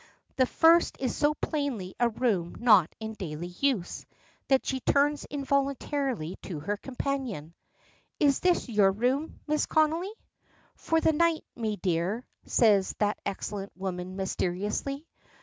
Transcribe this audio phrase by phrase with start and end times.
[0.37, 4.07] The first is so plainly a room not in daily use,
[4.47, 7.53] that she turns involuntarily to her companion.
[8.19, 9.67] "Is this your room, Mrs.
[9.67, 10.11] Connolly?"
[10.73, 15.05] "For the night, me dear," says that excellent woman mysteriously.